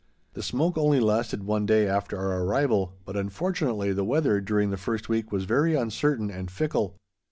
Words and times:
The 0.33 0.41
smoke 0.41 0.79
only 0.79 0.99
lasted 0.99 1.43
one 1.43 1.67
day 1.67 1.87
after 1.87 2.17
our 2.17 2.41
arrival, 2.43 2.95
but, 3.05 3.15
unfortunately, 3.15 3.93
the 3.93 4.03
weather 4.03 4.41
during 4.41 4.71
the 4.71 4.75
first 4.75 5.09
week 5.09 5.31
was 5.31 5.43
very 5.45 5.75
uncertain 5.75 6.31
and 6.31 6.49
fickle. 6.49 6.95